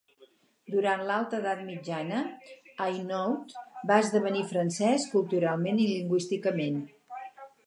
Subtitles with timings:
[0.75, 2.21] Durant l'Alta Edat Mitjana,
[2.87, 3.53] Hainaut
[3.93, 6.83] va esdevenir francès culturalment i lingüísticament.